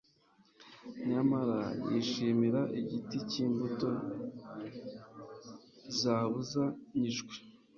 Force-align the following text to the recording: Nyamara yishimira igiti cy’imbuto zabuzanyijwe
Nyamara 1.09 1.59
yishimira 1.91 2.61
igiti 2.79 3.17
cy’imbuto 3.29 3.89
zabuzanyijwe 5.99 7.35